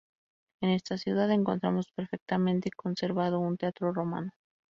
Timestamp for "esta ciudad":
0.71-1.29